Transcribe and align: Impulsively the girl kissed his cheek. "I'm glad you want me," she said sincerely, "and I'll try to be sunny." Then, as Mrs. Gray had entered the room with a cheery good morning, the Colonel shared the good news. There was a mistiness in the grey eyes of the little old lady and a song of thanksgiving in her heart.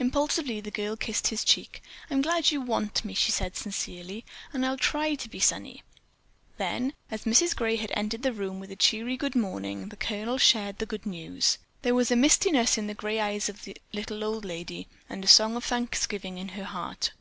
Impulsively 0.00 0.60
the 0.60 0.72
girl 0.72 0.96
kissed 0.96 1.28
his 1.28 1.44
cheek. 1.44 1.80
"I'm 2.10 2.22
glad 2.22 2.50
you 2.50 2.60
want 2.60 3.04
me," 3.04 3.14
she 3.14 3.30
said 3.30 3.54
sincerely, 3.56 4.24
"and 4.52 4.66
I'll 4.66 4.76
try 4.76 5.14
to 5.14 5.28
be 5.28 5.38
sunny." 5.38 5.84
Then, 6.58 6.92
as 7.08 7.22
Mrs. 7.22 7.54
Gray 7.54 7.76
had 7.76 7.92
entered 7.94 8.22
the 8.24 8.32
room 8.32 8.58
with 8.58 8.72
a 8.72 8.74
cheery 8.76 9.16
good 9.16 9.36
morning, 9.36 9.90
the 9.90 9.96
Colonel 9.96 10.38
shared 10.38 10.78
the 10.80 10.86
good 10.86 11.06
news. 11.06 11.58
There 11.82 11.94
was 11.94 12.10
a 12.10 12.16
mistiness 12.16 12.78
in 12.78 12.88
the 12.88 12.94
grey 12.94 13.20
eyes 13.20 13.48
of 13.48 13.62
the 13.62 13.76
little 13.92 14.24
old 14.24 14.44
lady 14.44 14.88
and 15.08 15.22
a 15.24 15.28
song 15.28 15.54
of 15.54 15.62
thanksgiving 15.62 16.36
in 16.36 16.48
her 16.48 16.64
heart. 16.64 17.12